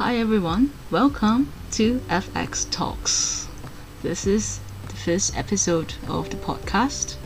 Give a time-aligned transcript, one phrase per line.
[0.00, 3.46] Hi everyone, welcome to FX Talks.
[4.00, 7.16] This is the first episode of the podcast,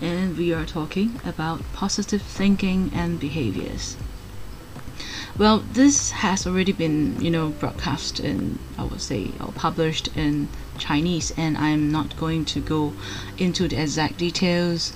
[0.00, 3.98] and we are talking about positive thinking and behaviors.
[5.36, 10.48] Well, this has already been, you know, broadcast and I would say, or published in
[10.78, 12.94] Chinese, and I'm not going to go
[13.36, 14.94] into the exact details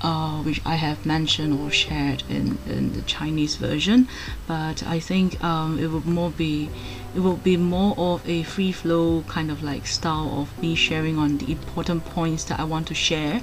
[0.00, 4.08] uh, which I have mentioned or shared in, in the Chinese version,
[4.46, 6.70] but I think um, it will more be
[7.14, 11.16] it will be more of a free flow kind of like style of me sharing
[11.16, 13.42] on the important points that I want to share.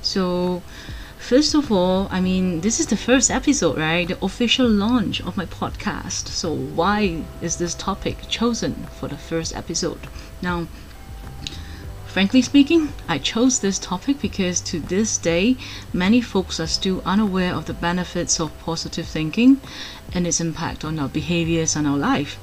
[0.00, 0.62] So
[1.20, 4.08] First of all, I mean, this is the first episode, right?
[4.08, 6.28] The official launch of my podcast.
[6.28, 10.08] So, why is this topic chosen for the first episode?
[10.40, 10.66] Now,
[12.10, 15.56] Frankly speaking, I chose this topic because to this day,
[15.92, 19.60] many folks are still unaware of the benefits of positive thinking
[20.12, 22.36] and its impact on our behaviors and our life.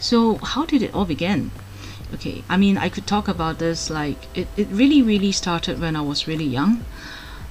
[0.00, 1.52] So, how did it all begin?
[2.12, 5.94] Okay, I mean, I could talk about this like it, it really, really started when
[5.94, 6.84] I was really young.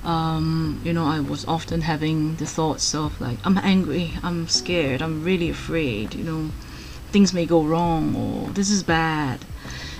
[0.03, 5.01] Um, you know, I was often having the thoughts of like, I'm angry, I'm scared,
[5.01, 6.51] I'm really afraid, you know,
[7.13, 9.45] things may go wrong or this is bad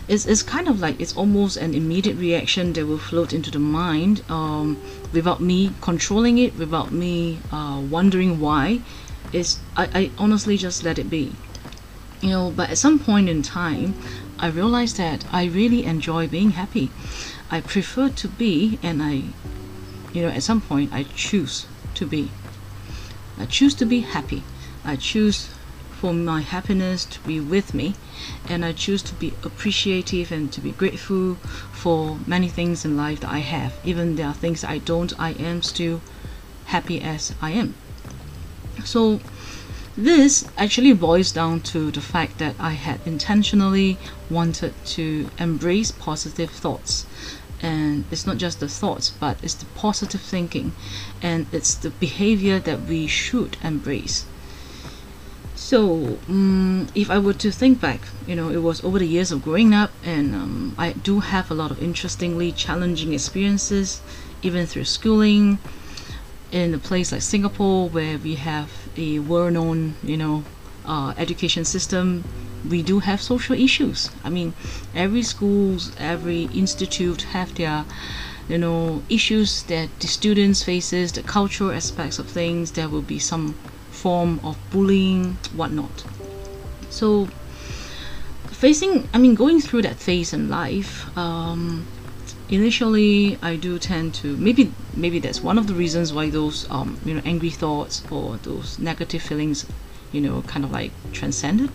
[0.07, 3.59] it's, it's kind of like it's almost an immediate reaction that will float into the
[3.59, 4.81] mind um,
[5.13, 8.81] without me controlling it without me uh, wondering why.
[9.31, 11.35] It's I, I honestly just let it be.
[12.21, 13.95] You know but at some point in time
[14.39, 16.91] I realized that I really enjoy being happy.
[17.49, 19.23] I prefer to be and I
[20.13, 22.31] you know at some point I choose to be.
[23.37, 24.43] I choose to be happy.
[24.83, 25.49] I choose
[26.01, 27.93] for my happiness to be with me.
[28.49, 31.35] And I choose to be appreciative and to be grateful
[31.71, 33.75] for many things in life that I have.
[33.83, 36.01] Even there are things I don't I am still
[36.65, 37.75] happy as I am.
[38.83, 39.19] So
[39.95, 46.49] this actually boils down to the fact that I had intentionally wanted to embrace positive
[46.49, 47.05] thoughts.
[47.61, 50.73] And it's not just the thoughts but it's the positive thinking.
[51.21, 54.25] And it's the behavior that we should embrace
[55.61, 59.31] so, um, if I were to think back, you know, it was over the years
[59.31, 64.01] of growing up, and um, I do have a lot of interestingly challenging experiences,
[64.41, 65.59] even through schooling,
[66.51, 70.43] in a place like Singapore, where we have a well-known, you know,
[70.83, 72.23] uh, education system.
[72.67, 74.09] We do have social issues.
[74.23, 74.53] I mean,
[74.95, 77.85] every schools, every institute have their
[78.49, 83.19] you know issues that the students faces the cultural aspects of things there will be
[83.19, 83.55] some
[84.01, 86.03] form of bullying, whatnot.
[86.89, 87.27] So,
[88.49, 91.85] facing, I mean, going through that phase in life, um,
[92.49, 96.99] initially I do tend to maybe maybe that's one of the reasons why those um,
[97.05, 99.65] you know angry thoughts or those negative feelings,
[100.11, 101.71] you know, kind of like transcended.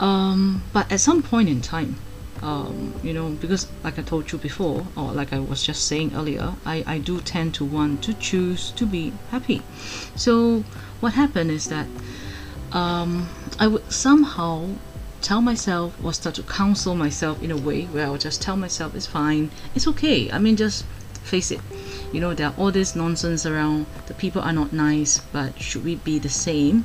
[0.00, 1.96] Um, but at some point in time,
[2.42, 6.12] um, you know, because like I told you before, or like I was just saying
[6.14, 9.62] earlier, I, I do tend to want to choose to be happy.
[10.16, 10.64] So
[11.00, 11.86] what happened is that
[12.72, 14.70] um, I would somehow
[15.20, 18.56] tell myself or start to counsel myself in a way where I would just tell
[18.56, 20.30] myself it's fine, it's okay.
[20.30, 20.84] I mean, just
[21.22, 21.60] face it.
[22.12, 23.86] You know, there are all this nonsense around.
[24.06, 26.84] The people are not nice, but should we be the same?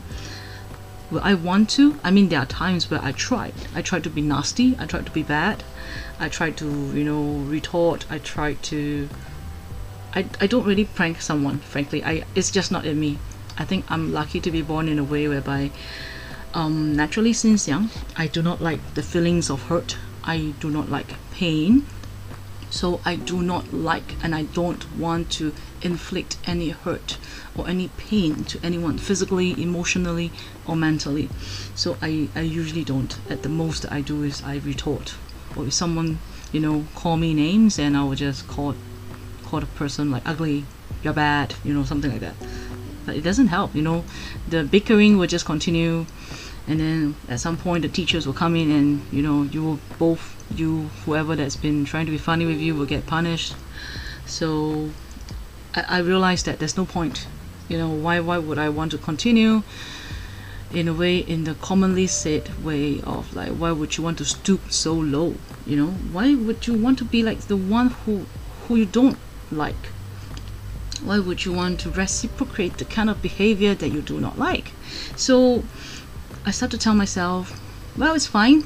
[1.10, 2.00] Will I want to?
[2.04, 3.54] I mean, there are times where I tried.
[3.74, 4.76] I tried to be nasty.
[4.78, 5.64] I tried to be bad.
[6.20, 8.06] I tried to, you know, retort.
[8.10, 9.10] I tried to.
[10.14, 12.04] I, I don't really prank someone, frankly.
[12.04, 13.20] I it's just not in me.
[13.58, 15.72] I think I'm lucky to be born in a way whereby
[16.54, 20.90] um, naturally since young I do not like the feelings of hurt I do not
[20.90, 21.86] like pain
[22.70, 27.18] so I do not like and I don't want to inflict any hurt
[27.56, 30.32] or any pain to anyone physically emotionally
[30.68, 31.30] or mentally.
[31.76, 33.18] So I, I usually don't.
[33.30, 35.16] At the most I do is I retort.
[35.56, 36.20] Or if someone
[36.52, 38.76] you know call me names and I will just call
[39.46, 40.66] call the person like ugly
[41.04, 42.36] you're bad you know something like that.
[43.06, 44.04] But it doesn't help you know.
[44.48, 46.06] The bickering will just continue
[46.68, 49.80] and then at some point the teachers will come in and you know you will
[49.98, 53.56] both you whoever that's been trying to be funny with you will get punished.
[54.26, 54.92] So
[55.74, 57.28] I, I realized that there's no point
[57.68, 59.64] you know why why would I want to continue
[60.74, 64.26] in a way in the commonly said way of like why would you want to
[64.26, 65.36] stoop so low
[65.66, 68.26] you know why would you want to be like the one who
[68.68, 69.18] who you don't
[69.52, 69.92] like
[71.04, 74.72] why would you want to reciprocate the kind of behavior that you do not like?
[75.16, 75.64] So
[76.46, 77.62] I start to tell myself,
[77.98, 78.64] well, it's fine.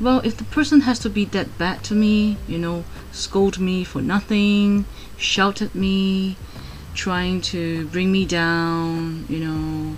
[0.00, 3.84] Well, if the person has to be that bad to me, you know, scold me
[3.84, 4.84] for nothing,
[5.16, 6.36] shout at me,
[6.94, 9.96] trying to bring me down, you know,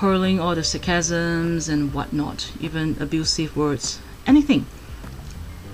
[0.00, 4.64] hurling all the sarcasms and whatnot, even abusive words, anything.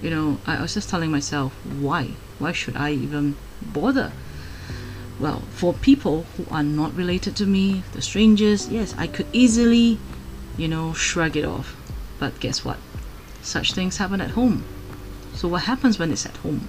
[0.03, 2.11] You know, I was just telling myself, why?
[2.41, 4.11] Why should I even bother?
[5.21, 10.01] Well, for people who are not related to me, the strangers, yes, I could easily,
[10.57, 11.77] you know, shrug it off.
[12.19, 12.79] But guess what?
[13.43, 14.65] Such things happen at home.
[15.35, 16.67] So what happens when it's at home?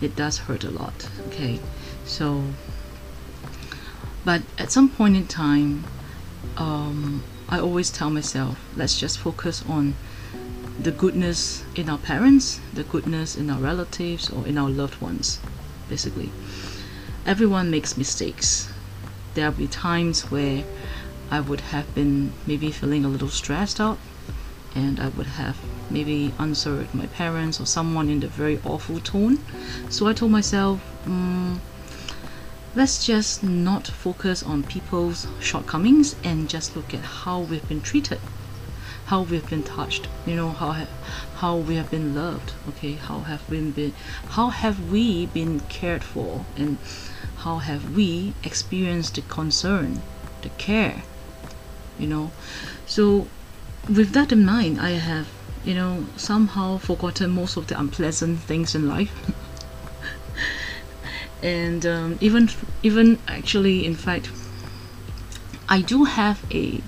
[0.00, 1.60] It does hurt a lot, okay?
[2.06, 2.42] So,
[4.24, 5.84] but at some point in time,
[6.56, 9.94] um, I always tell myself, let's just focus on
[10.78, 15.40] the goodness in our parents, the goodness in our relatives, or in our loved ones,
[15.88, 16.30] basically
[17.26, 18.68] everyone makes mistakes.
[19.34, 20.64] There'll be times where
[21.30, 23.98] I would have been maybe feeling a little stressed out
[24.74, 25.56] and I would have
[25.90, 29.38] maybe answered my parents or someone in a very awful tone.
[29.88, 31.60] So I told myself, mm,
[32.74, 38.20] let's just not focus on people's shortcomings and just look at how we've been treated,
[39.06, 40.86] how we've been touched, you know, how
[41.36, 43.92] how we have been loved, okay, how have we been,
[44.28, 46.78] how have we been cared for, and
[47.38, 50.00] how have we experienced the concern,
[50.42, 51.02] the care,
[51.98, 52.30] you know.
[52.86, 53.26] So,
[53.88, 55.28] with that in mind, I have,
[55.64, 59.12] you know, somehow forgotten most of the unpleasant things in life.
[61.42, 62.50] and um, even,
[62.82, 64.30] even actually, in fact,
[65.68, 66.82] I do have a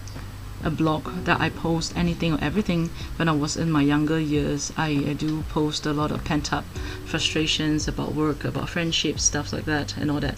[0.65, 4.73] a blog that I post anything or everything when I was in my younger years.
[4.77, 6.65] I, I do post a lot of pent up
[7.05, 10.37] frustrations about work, about friendships, stuff like that, and all that.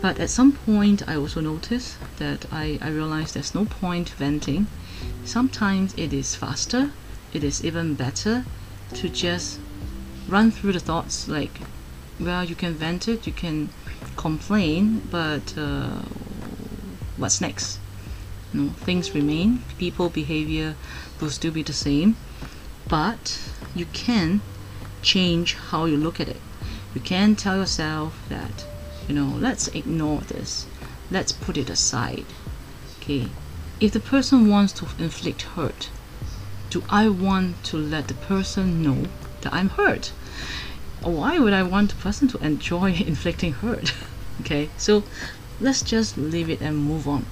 [0.00, 4.66] But at some point, I also noticed that I, I realized there's no point venting.
[5.24, 6.92] Sometimes it is faster,
[7.32, 8.44] it is even better
[8.94, 9.58] to just
[10.28, 11.60] run through the thoughts like,
[12.20, 13.70] well, you can vent it, you can
[14.16, 16.02] complain, but uh,
[17.16, 17.78] what's next?
[18.52, 20.74] you know, things remain, people behavior
[21.20, 22.16] will still be the same,
[22.88, 23.38] but
[23.74, 24.40] you can
[25.02, 26.40] change how you look at it.
[26.94, 28.64] You can tell yourself that,
[29.06, 30.66] you know, let's ignore this.
[31.10, 32.26] Let's put it aside.
[33.00, 33.28] Okay.
[33.80, 35.90] If the person wants to inflict hurt,
[36.70, 39.04] do I want to let the person know
[39.42, 40.12] that I'm hurt?
[41.02, 43.94] Why would I want the person to enjoy inflicting hurt?
[44.40, 45.04] okay, so
[45.60, 47.26] let's just leave it and move on.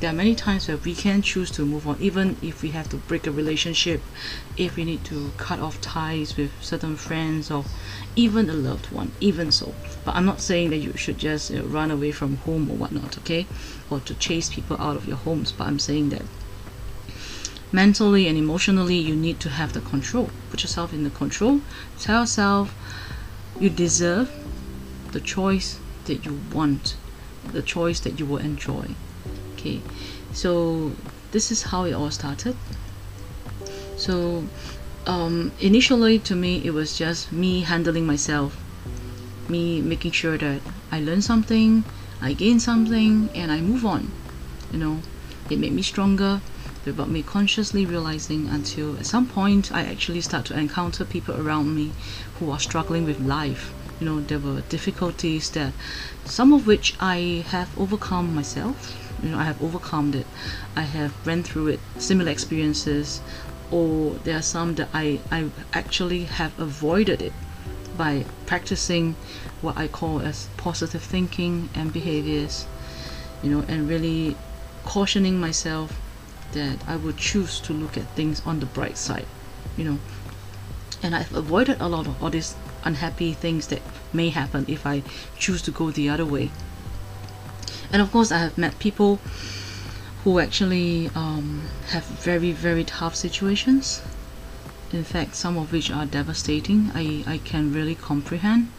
[0.00, 2.88] There are many times where we can choose to move on even if we have
[2.88, 4.02] to break a relationship
[4.56, 7.64] if we need to cut off ties with certain friends or
[8.16, 9.72] even a loved one even so.
[10.04, 12.76] But i'm not saying that you should just you know, run away from home or
[12.76, 13.46] whatnot okay?
[13.90, 16.22] Or to chase people out of your homes but i'm saying that
[17.72, 20.30] mentally and emotionally you need to have the control.
[20.50, 21.60] Put yourself in the control.
[21.98, 22.74] Tell yourself
[23.58, 24.30] you deserve
[25.12, 26.96] the choice that you want
[27.52, 28.86] the choice that you will enjoy.
[29.54, 29.80] Okay
[30.32, 30.92] so
[31.30, 32.56] this is how it all started.
[33.96, 34.44] So
[35.06, 38.56] um, initially to me it was just me handling myself
[39.48, 40.60] me making sure that
[40.90, 41.84] I learn something
[42.20, 44.10] I gain something and I move on.
[44.72, 44.98] You know
[45.50, 46.40] it made me stronger
[46.84, 51.74] without me consciously realizing until at some point I actually start to encounter people around
[51.74, 51.92] me
[52.38, 53.72] who are struggling with life.
[54.00, 55.72] You know there were difficulties that
[56.24, 58.96] some of which I have overcome myself.
[59.22, 60.26] You know I have overcome it.
[60.74, 63.20] I have went through it similar experiences
[63.70, 67.32] or there are some that I, I actually have avoided it
[67.96, 69.16] by practicing
[69.60, 72.66] what I call as positive thinking and behaviors
[73.42, 74.36] you know and really
[74.84, 75.98] cautioning myself
[76.52, 79.26] that I would choose to look at things on the bright side
[79.76, 79.98] you know.
[81.02, 82.54] And I've avoided a lot of all these
[82.84, 83.82] unhappy things that
[84.12, 85.02] may happen if I
[85.38, 86.50] choose to go the other way.
[87.92, 89.18] And of course I have met people
[90.24, 94.02] who actually um, have very very tough situations.
[94.92, 96.90] In fact some of which are devastating.
[96.94, 98.70] I, I can really comprehend.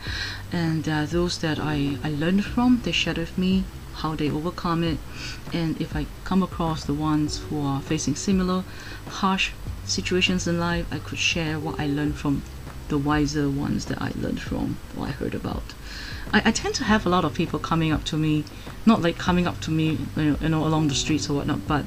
[0.52, 3.64] And are those that I, I learned from they shared with me
[3.96, 4.98] how they overcome it
[5.54, 8.64] and if I come across the ones who are facing similar
[9.08, 9.52] harsh
[9.86, 12.44] situations in life I could share what I learned from
[12.90, 15.74] the wiser ones that I learned from or I heard about
[16.34, 18.44] I, I tend to have a lot of people coming up to me,
[18.86, 21.68] not like coming up to me, you know, you know along the streets or whatnot,
[21.68, 21.86] but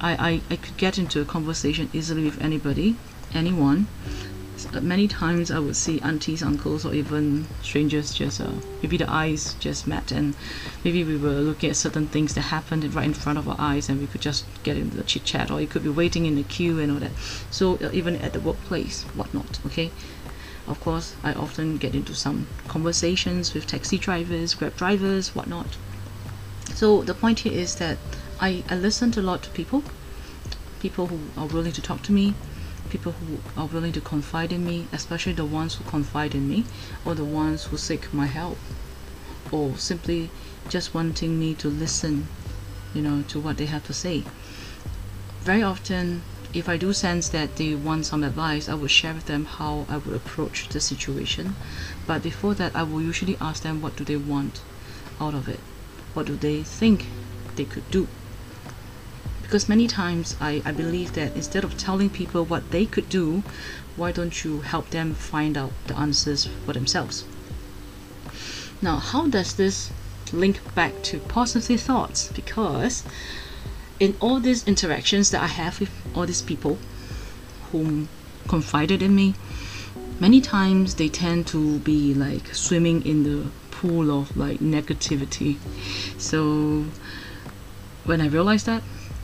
[0.00, 2.96] I, I, I could get into a conversation easily with anybody,
[3.34, 3.86] anyone.
[4.80, 8.52] Many times I would see aunties, uncles, or even strangers just uh,
[8.82, 10.34] maybe the eyes just met, and
[10.84, 13.88] maybe we were looking at certain things that happened right in front of our eyes,
[13.88, 16.34] and we could just get into the chit chat, or you could be waiting in
[16.34, 17.12] the queue and all that.
[17.50, 19.60] So uh, even at the workplace, whatnot.
[19.66, 19.90] Okay,
[20.66, 25.76] of course, I often get into some conversations with taxi drivers, grab drivers, whatnot.
[26.74, 27.98] So the point here is that
[28.40, 29.82] I, I listen a lot to people,
[30.80, 32.34] people who are willing to talk to me,
[32.92, 36.62] people who are willing to confide in me, especially the ones who confide in me,
[37.06, 38.58] or the ones who seek my help,
[39.50, 40.28] or simply
[40.68, 42.28] just wanting me to listen,
[42.94, 44.22] you know, to what they have to say.
[45.40, 46.22] Very often,
[46.52, 49.86] if I do sense that they want some advice, I will share with them how
[49.88, 51.54] I would approach the situation.
[52.06, 54.60] But before that, I will usually ask them what do they want
[55.18, 55.60] out of it?
[56.12, 57.06] What do they think
[57.56, 58.06] they could do?
[59.52, 63.42] Because many times I, I believe that instead of telling people what they could do,
[63.96, 67.26] why don't you help them find out the answers for themselves?
[68.80, 69.92] Now, how does this
[70.32, 72.32] link back to positive thoughts?
[72.32, 73.04] Because
[74.00, 76.78] in all these interactions that I have with all these people
[77.72, 78.08] whom
[78.48, 79.34] confided in me,
[80.18, 85.58] many times they tend to be like swimming in the pool of like negativity.
[86.16, 86.86] So
[88.06, 88.82] when I realized that,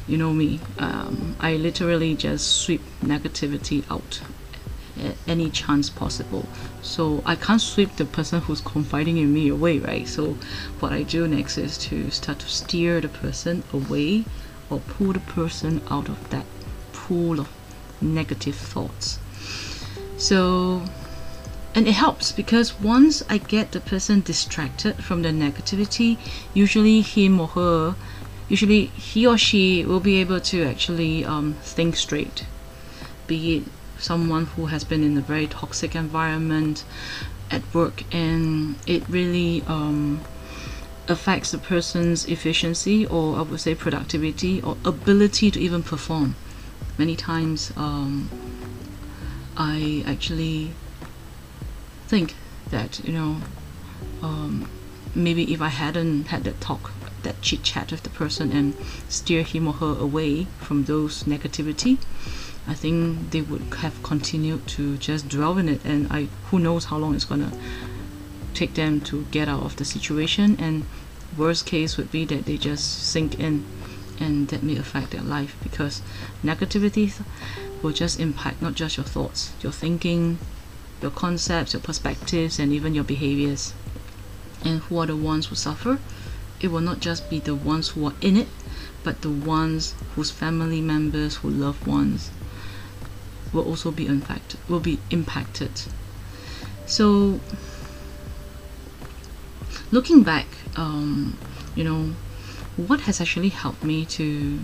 [0.09, 4.23] you know me, um, I literally just sweep negativity out
[5.05, 6.49] at any chance possible.
[6.83, 10.09] So I can't sweep the person who's confiding in me away, right?
[10.09, 10.37] So
[10.81, 14.25] what I do next is to start to steer the person away
[14.71, 16.47] or pull the person out of that
[16.93, 17.49] pool of
[18.01, 19.19] negative thoughts.
[20.17, 20.83] So,
[21.75, 26.19] and it helps because once I get the person distracted from the negativity,
[26.55, 27.95] usually him or her,
[28.49, 32.45] usually he or she will be able to actually um, think straight.
[33.27, 33.65] Be it
[33.99, 36.85] someone who has been in a very toxic environment
[37.51, 40.25] at work and it really um,
[41.09, 46.37] affects the person's efficiency or I would say productivity or ability to even perform.
[46.97, 48.29] Many times um,
[49.57, 50.73] I actually
[52.07, 52.35] think
[52.71, 53.37] that, you know,
[54.23, 54.69] um,
[55.15, 58.75] maybe if I hadn't had that talk, that chit chat with the person and
[59.09, 61.99] steer him or her away from those negativity,
[62.67, 65.85] I think they would have continued to just dwell in it.
[65.85, 67.53] And I who knows how long it's gonna
[68.55, 70.57] take them to get out of the situation.
[70.59, 70.85] And
[71.37, 73.65] worst case would be that they just sink in
[74.21, 76.03] and that may affect their life because
[76.43, 77.13] negativity
[77.83, 80.39] will just impact not just your thoughts your thinking
[81.01, 83.73] your concepts your perspectives and even your behaviors.
[84.65, 85.99] And who are the ones who suffer
[86.61, 88.49] it will not just be the ones who are in it
[89.05, 92.31] but the ones whose family members who loved ones
[93.53, 95.71] will also be impacted will be impacted.
[96.87, 97.41] So
[99.91, 100.47] looking back,
[100.77, 101.39] um,
[101.75, 102.15] you know,
[102.77, 104.61] what has actually helped me to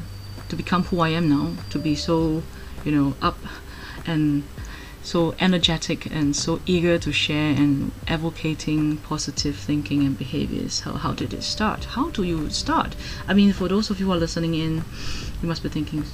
[0.49, 2.43] to become who I am now, to be so,
[2.85, 3.39] you know, up
[4.07, 4.45] and
[5.05, 10.81] so energetic and so eager to share and advocating positive thinking and behaviors.
[10.81, 11.85] How, how did it start?
[11.85, 12.97] How do you start?
[13.29, 14.83] I mean, for those of you who are listening in,
[15.43, 16.05] you must be thinking,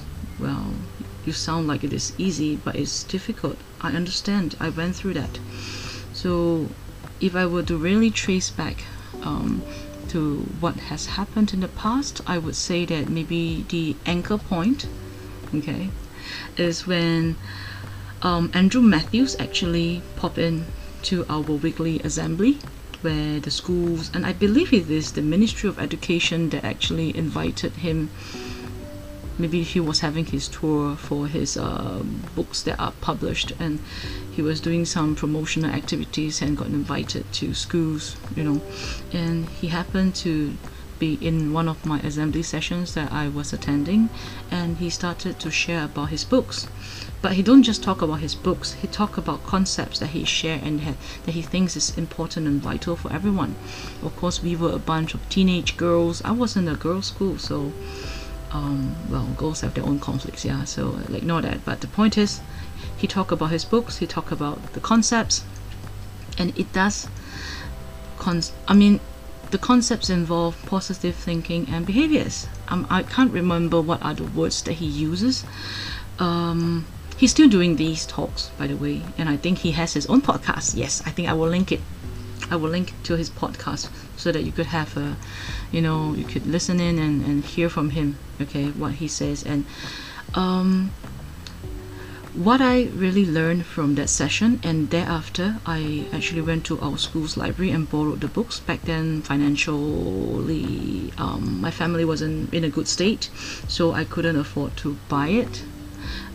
[0.41, 0.75] well,
[1.25, 3.59] you sound like it is easy, but it's difficult.
[3.81, 4.57] I understand.
[4.59, 5.39] I went through that.
[6.13, 6.69] So,
[7.21, 8.85] if I were to really trace back
[9.23, 9.63] um,
[10.09, 14.89] to what has happened in the past, I would say that maybe the anchor point,
[15.55, 15.91] okay,
[16.57, 17.37] is when
[18.23, 20.67] um, Andrew Matthews actually popped in
[21.03, 22.59] to our weekly assembly
[23.03, 27.77] where the schools and I believe it is the Ministry of Education that actually invited
[27.77, 28.11] him.
[29.39, 32.03] Maybe he was having his tour for his uh,
[32.35, 33.81] books that are published and
[34.33, 38.61] he was doing some promotional activities and got invited to schools you know.
[39.15, 40.59] And he happened to
[41.01, 44.11] be in one of my assembly sessions that I was attending
[44.51, 46.69] and he started to share about his books
[47.23, 50.61] but he don't just talk about his books he talk about concepts that he share
[50.63, 50.81] and
[51.25, 53.57] that he thinks is important and vital for everyone
[54.03, 57.39] of course we were a bunch of teenage girls I was in a girls school
[57.39, 57.73] so
[58.53, 60.65] um, well, girls have their own conflicts, yeah.
[60.65, 61.65] So uh, like ignore that.
[61.65, 62.41] But the point is,
[62.97, 63.99] he talk about his books.
[63.99, 65.45] He talk about the concepts,
[66.37, 67.09] and it does.
[68.19, 69.01] Cons- I mean,
[69.51, 72.49] the concepts involve positive thinking and behaviors.
[72.69, 75.45] Um, I can't remember what are the words that he uses.
[76.19, 80.07] Um, he's still doing these talks, by the way, and I think he has his
[80.07, 80.77] own podcast.
[80.77, 81.81] Yes, I think I will link it
[82.51, 85.17] I will link to his podcast so that you could have a,
[85.71, 89.45] you know, you could listen in and, and hear from him, okay, what he says.
[89.45, 89.65] And
[90.35, 90.91] um,
[92.35, 97.37] what I really learned from that session, and thereafter, I actually went to our school's
[97.37, 98.61] library and borrowed the books.
[98.61, 103.31] Back then, financially, um, my family wasn't in a good state,
[103.69, 105.65] so I couldn't afford to buy it.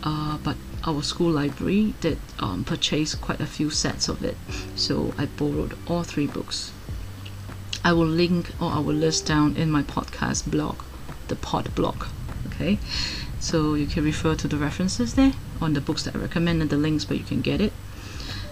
[0.04, 4.38] Uh, but our school library did um, purchase quite a few sets of it
[4.75, 6.72] so I borrowed all three books
[7.84, 10.84] I will link or I will list down in my podcast blog
[11.28, 12.06] the pod blog.
[12.48, 12.78] Okay,
[13.40, 16.70] so you can refer to the references there on the books that I recommend and
[16.70, 17.74] the links where you can get it.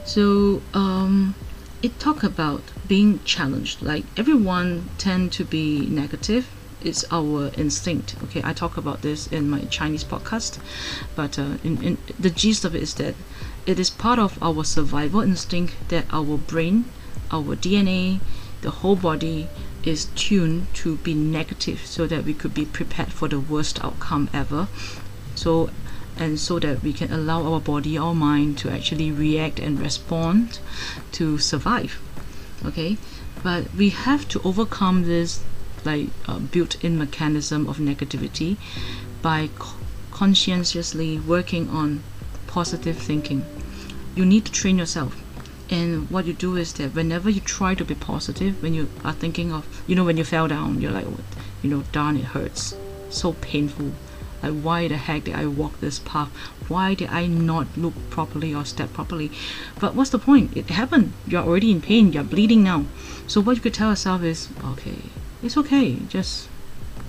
[0.05, 1.35] So um,
[1.81, 3.81] it talk about being challenged.
[3.81, 6.49] Like everyone tend to be negative.
[6.81, 8.15] It's our instinct.
[8.23, 10.59] Okay, I talk about this in my Chinese podcast,
[11.15, 13.15] but uh, in, in the gist of it is that
[13.65, 16.85] it is part of our survival instinct that our brain,
[17.31, 18.19] our DNA,
[18.61, 19.47] the whole body
[19.83, 24.29] is tuned to be negative so that we could be prepared for the worst outcome
[24.33, 24.67] ever.
[25.35, 25.69] So
[26.17, 30.59] and so that we can allow our body, our mind to actually react and respond
[31.11, 31.99] to survive.
[32.65, 32.97] Okay,
[33.43, 35.43] but we have to overcome this
[35.83, 38.57] like uh, built-in mechanism of negativity
[39.21, 39.77] by co-
[40.11, 42.03] conscientiously working on
[42.47, 43.45] positive thinking.
[44.15, 45.19] You need to train yourself.
[45.69, 49.13] And what you do is that whenever you try to be positive, when you are
[49.13, 51.07] thinking of, you know, when you fell down, you're like,
[51.61, 52.75] you know, darn, it hurts.
[53.09, 53.93] So painful
[54.43, 56.29] like why the heck did I walk this path?
[56.67, 59.31] Why did I not look properly or step properly?
[59.79, 60.55] But what's the point?
[60.55, 61.13] It happened.
[61.25, 62.13] You're already in pain.
[62.13, 62.85] You're bleeding now.
[63.25, 64.97] So what you could tell yourself is okay
[65.43, 65.97] it's okay.
[66.07, 66.47] Just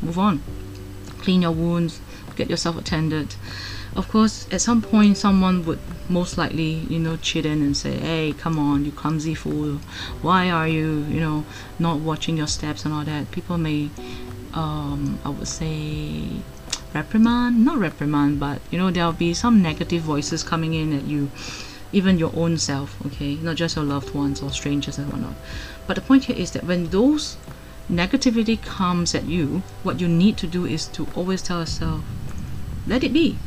[0.02, 0.42] move on.
[1.18, 2.00] Clean your wounds.
[2.36, 3.36] Get yourself attended.
[3.94, 7.96] Of course at some point someone would most likely you know chit in and say
[7.96, 9.78] hey come on you clumsy fool.
[10.20, 11.44] Why are you you know
[11.78, 13.30] not watching your steps and all that?
[13.30, 13.90] People may
[14.52, 16.42] um, I would say
[16.94, 21.30] reprimand not reprimand but you know there'll be some negative voices coming in at you
[21.94, 23.36] even your own self okay?
[23.36, 25.34] Not just your loved ones or strangers and whatnot.
[25.86, 27.36] But the point here is that when those
[27.90, 32.02] negativity comes at you what you need to do is to always tell yourself
[32.86, 33.38] let it be.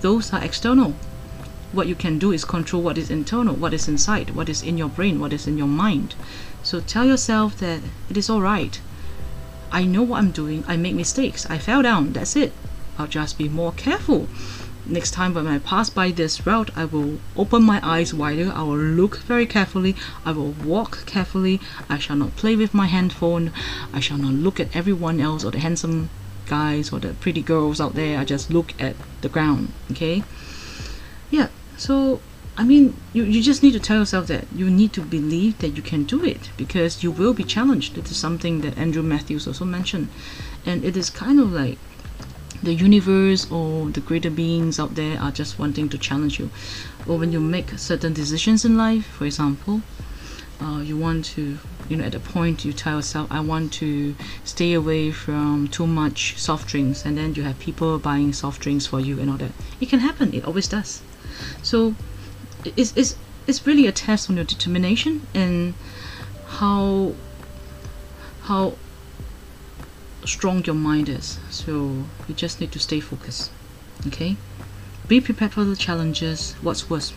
[0.00, 0.94] Those are external.
[1.72, 4.76] What you can do is control what is internal what is inside what is in
[4.76, 6.16] your brain what is in your mind.
[6.64, 8.80] So tell yourself that it is all right
[9.70, 10.64] I know what I'm doing.
[10.66, 11.46] I make mistakes.
[11.46, 12.12] I fell down.
[12.12, 12.52] That's it.
[12.98, 14.28] I'll just be more careful.
[14.88, 18.52] Next time when I pass by this route, I will open my eyes wider.
[18.54, 19.96] I will look very carefully.
[20.24, 21.60] I will walk carefully.
[21.88, 23.52] I shall not play with my handphone.
[23.92, 26.08] I shall not look at everyone else or the handsome
[26.46, 28.18] guys or the pretty girls out there.
[28.20, 29.72] I just look at the ground.
[29.90, 30.22] Okay?
[31.30, 31.48] Yeah.
[31.76, 32.20] So
[32.58, 35.76] I mean, you, you just need to tell yourself that you need to believe that
[35.76, 37.98] you can do it because you will be challenged.
[37.98, 40.08] It is something that Andrew Matthews also mentioned.
[40.64, 41.78] And it is kind of like
[42.62, 46.50] the universe or the greater beings out there are just wanting to challenge you.
[47.06, 49.82] Or when you make certain decisions in life, for example,
[50.60, 51.58] uh, you want to,
[51.90, 55.86] you know, at a point you tell yourself, I want to stay away from too
[55.86, 59.36] much soft drinks, and then you have people buying soft drinks for you and all
[59.36, 59.52] that.
[59.80, 61.02] It can happen, it always does.
[61.62, 61.94] So
[62.76, 65.74] it's, it's, it's really a test on your determination and
[66.46, 67.14] how
[68.42, 68.74] how
[70.24, 71.38] strong your mind is.
[71.50, 73.50] So you just need to stay focused
[74.06, 74.36] okay?
[75.08, 76.52] Be prepared for the challenges.
[76.62, 77.12] What's worse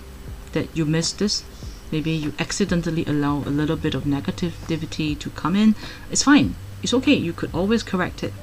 [0.54, 1.44] that you miss this?
[1.92, 5.76] Maybe you accidentally allow a little bit of negativity to come in.
[6.12, 6.56] It's fine.
[6.84, 7.16] It's okay.
[7.16, 8.34] You could always correct it.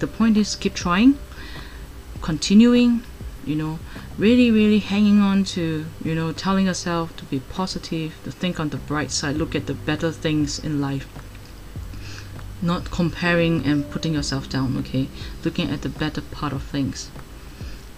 [0.00, 1.18] The point is keep trying
[2.22, 3.02] continuing
[3.44, 3.78] you know
[4.18, 8.68] really really hanging on to you know telling yourself to be positive to think on
[8.70, 11.06] the bright side look at the better things in life.
[12.60, 15.08] Not comparing and putting yourself down okay?
[15.44, 17.08] Looking at the better part of things.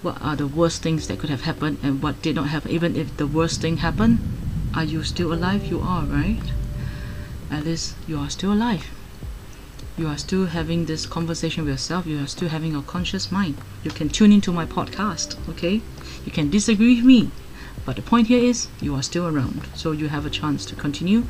[0.00, 2.70] What are the worst things that could have happened and what did not happen?
[2.70, 4.18] Even if the worst thing happened
[4.74, 5.66] are you still alive?
[5.66, 6.42] You are right?
[7.50, 8.86] At least you are still alive
[9.96, 12.06] you are still having this conversation with yourself.
[12.06, 13.56] You are still having a conscious mind.
[13.84, 15.80] You can tune into my podcast okay?
[16.24, 17.30] You can disagree with me
[17.84, 19.68] but the point here is you are still around.
[19.74, 21.24] So you have a chance to continue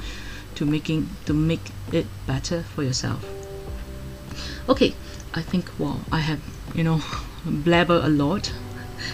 [0.55, 3.25] to making to make it better for yourself.
[4.69, 4.95] Okay
[5.37, 6.41] i think well i have
[6.77, 7.01] you know
[7.45, 8.53] blabber a lot.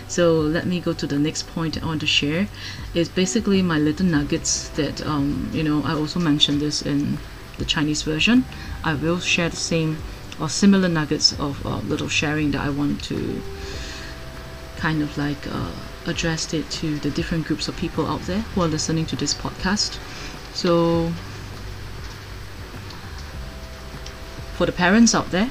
[0.07, 2.49] So let me go to the next point I want to share.
[2.95, 7.19] Is basically my little nuggets that um, you know I also mentioned this in
[7.61, 8.45] the Chinese version.
[8.83, 9.99] I will share the same
[10.41, 13.41] or similar nuggets of uh, little sharing that I want to
[14.79, 15.71] kind of like uh,
[16.07, 19.35] address it to the different groups of people out there who are listening to this
[19.35, 19.99] podcast.
[20.55, 21.13] So,
[24.55, 25.51] for the parents out there,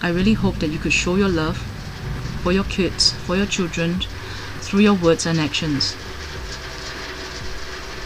[0.00, 1.56] I really hope that you could show your love
[2.42, 4.00] for your kids, for your children,
[4.60, 5.96] through your words and actions.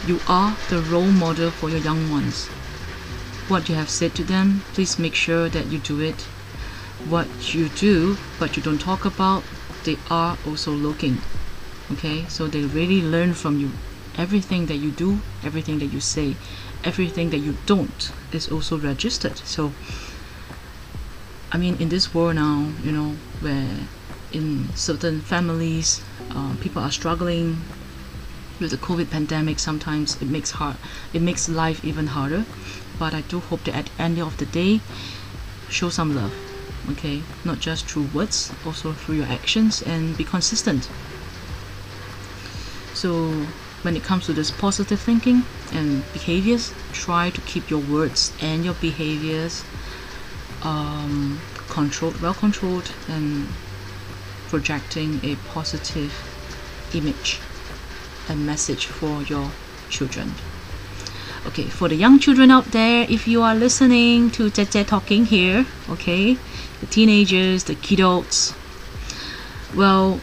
[0.06, 2.48] You are the role model for your young ones
[3.48, 6.22] what you have said to them, please make sure that you do it.
[7.08, 9.44] What you do, but you don't talk about,
[9.84, 11.20] they are also looking.
[11.92, 13.70] Okay, so they really learn from you.
[14.18, 16.34] Everything that you do, everything that you say,
[16.82, 19.36] everything that you don't is also registered.
[19.38, 19.72] So
[21.52, 23.86] I mean, in this world now, you know, where
[24.32, 26.02] in certain families,
[26.34, 27.62] uh, people are struggling
[28.60, 29.58] with the COVID pandemic.
[29.58, 30.76] Sometimes it makes hard,
[31.14, 32.44] it makes life even harder.
[32.98, 34.80] But I do hope that at the end of the day,
[35.68, 36.34] show some love.
[36.92, 40.88] Okay, not just through words, also through your actions, and be consistent.
[42.94, 43.30] So
[43.82, 48.64] when it comes to this positive thinking and behaviors, try to keep your words and
[48.64, 49.64] your behaviors
[50.62, 53.48] um, controlled, well controlled, and
[54.48, 56.12] projecting a positive
[56.94, 57.40] image
[58.28, 59.50] and message for your
[59.90, 60.32] children.
[61.46, 65.64] Okay, for the young children out there, if you are listening to Tete talking here,
[65.88, 66.36] okay,
[66.80, 68.52] the teenagers, the kiddos,
[69.76, 70.20] well,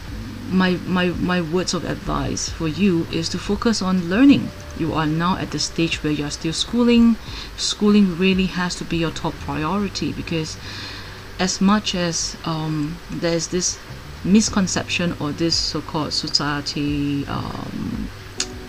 [0.50, 4.50] my, my, my words of advice for you is to focus on learning.
[4.78, 7.16] You are now at the stage where you are still schooling.
[7.56, 10.58] Schooling really has to be your top priority because
[11.40, 13.78] as much as um, there's this
[14.24, 18.08] misconception or this so-called society um,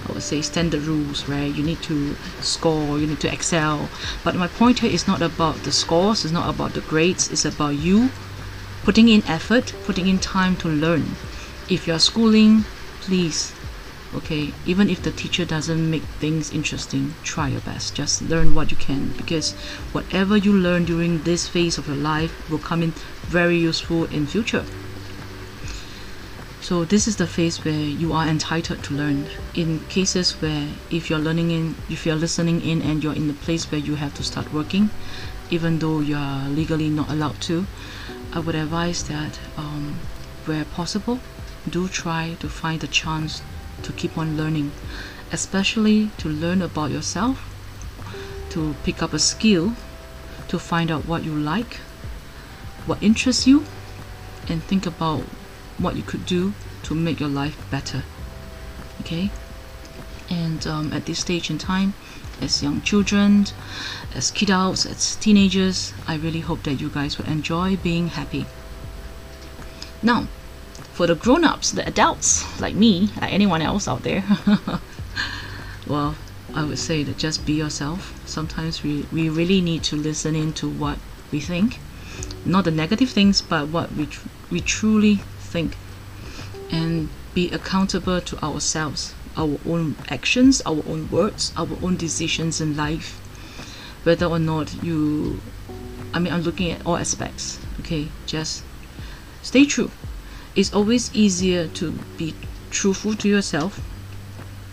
[0.08, 1.54] I would say standard rules right?
[1.54, 3.89] You need to score you need to excel.
[4.24, 7.46] But my point here is not about the scores it's not about the grades it's
[7.46, 8.10] about you
[8.84, 11.15] putting in effort putting in time to learn.
[11.70, 12.65] If you're schooling
[13.02, 13.54] please
[14.13, 17.96] okay even if the teacher doesn't make things interesting try your best.
[17.96, 19.54] Just learn what you can because
[19.91, 22.91] whatever you learn during this phase of your life will come in
[23.28, 24.65] very useful in future
[26.65, 29.28] so this is the phase where you are entitled to learn.
[29.54, 33.36] In cases where if you're learning in, if you're listening in and you're in the
[33.36, 34.89] place where you have to start working,
[35.51, 37.67] even though you are legally not allowed to,
[38.34, 39.99] I would advise that um,
[40.45, 41.19] where possible,
[41.69, 43.43] do try to find a chance
[43.84, 44.71] to keep on learning,
[45.32, 47.45] especially to learn about yourself,
[48.49, 49.75] to pick up a skill,
[50.47, 51.75] to find out what you like,
[52.88, 53.67] what interests you,
[54.49, 55.21] and think about
[55.78, 58.04] what you could do to make your life better
[59.06, 59.30] okay?
[60.30, 61.94] And um, at this stage in time
[62.42, 63.46] as young children
[64.14, 68.46] as kiddos as teenagers I really hope that you guys will enjoy being happy.
[70.02, 70.28] Now
[70.94, 74.24] for the grown-ups the adults like me like anyone else out there
[75.88, 76.16] well
[76.54, 78.14] I would say that just be yourself.
[78.26, 80.98] Sometimes we, we really need to listen in to what
[81.32, 81.80] we think.
[82.46, 85.20] Not the negative things but what we, tr- we truly
[85.56, 85.78] think
[86.70, 92.76] and be accountable to ourselves, our own actions, our own words, our own decisions in
[92.76, 93.10] life.
[94.04, 95.39] Whether or not you,
[96.13, 98.10] I mean, I'm looking at all aspects, okay?
[98.26, 98.63] Just
[99.41, 99.91] stay true.
[100.56, 102.34] It's always easier to be
[102.70, 103.80] truthful to yourself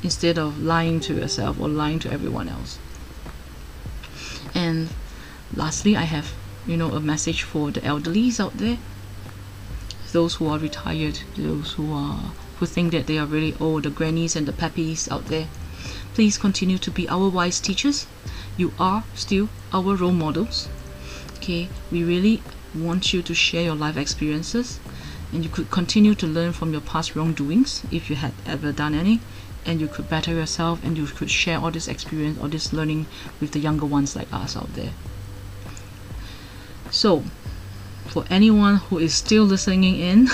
[0.03, 2.79] instead of lying to yourself or lying to everyone else.
[4.55, 4.88] And
[5.55, 6.33] lastly, I have,
[6.66, 8.79] you know, a message for the elderlies out there
[10.12, 13.90] those who are retired, those who are who think that they are really old, the
[13.90, 15.48] grannies and the pappies out there.
[16.14, 18.07] Please continue to be our wise teachers.
[18.57, 20.68] You are still our role models.
[21.38, 22.42] Okay, we really
[22.75, 24.79] want you to share your life experiences
[25.33, 28.94] and you could continue to learn from your past wrongdoings if you had ever done
[28.94, 29.20] any
[29.64, 33.07] and you could better yourself and you could share all this experience all this learning
[33.40, 34.92] with the younger ones like us out there
[36.90, 37.25] so
[38.07, 40.29] for anyone who is still listening in,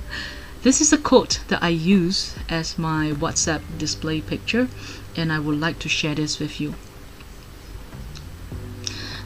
[0.62, 4.68] this is a quote that I use as my WhatsApp display picture,
[5.16, 6.74] and I would like to share this with you.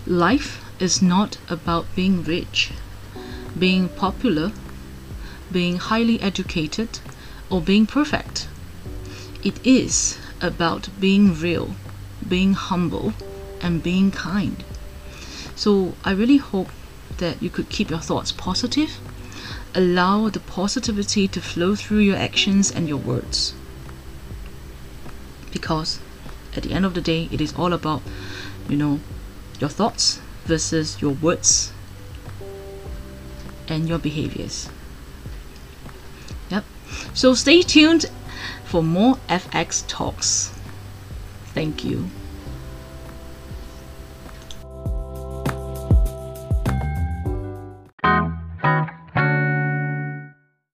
[0.07, 2.73] Life is not about being rich,
[3.59, 4.53] being popular,
[5.51, 6.99] being highly educated,
[7.51, 8.49] or being perfect.
[9.45, 11.77] It is about being real,
[12.27, 13.15] being humble,
[13.61, 14.65] and being kind.
[15.55, 16.69] So I really hope
[17.23, 18.99] that you could keep your thoughts positive,
[19.75, 23.55] allow the positivity to flow through your actions and your words.
[25.53, 26.01] Because
[26.57, 28.03] at the end of the day, it is all about,
[28.69, 28.99] you know,
[29.61, 31.73] your thoughts versus your words
[33.69, 34.69] and your behaviors.
[36.51, 36.65] Yep.
[37.15, 38.07] So stay tuned
[38.65, 40.53] for more FX talks.
[41.55, 42.11] Thank you.